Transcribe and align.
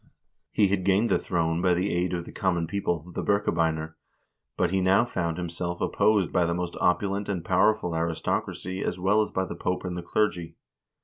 He 0.51 0.67
had 0.69 0.83
gained 0.83 1.11
the 1.11 1.19
throne 1.19 1.61
by 1.61 1.75
the 1.75 1.91
aid 1.91 2.11
of 2.15 2.25
the 2.25 2.31
common 2.31 2.65
people, 2.65 3.11
the 3.13 3.21
Birkebeiner, 3.21 3.97
but 4.57 4.71
he 4.71 4.81
now 4.81 5.05
found 5.05 5.37
himself 5.37 5.79
opposed 5.79 6.33
by 6.33 6.45
the 6.47 6.55
most 6.55 6.75
opulent 6.81 7.29
and 7.29 7.45
powerful 7.45 7.95
aristocracy 7.95 8.81
as 8.83 8.97
well 8.97 9.21
as 9.21 9.29
by 9.29 9.45
the 9.45 9.53
Pope 9.55 9.85
and 9.85 9.95
the 9.95 10.01
clergy. 10.01 10.55